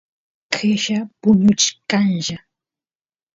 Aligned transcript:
qella 0.53 0.99
puñuchkanlla 1.19 2.37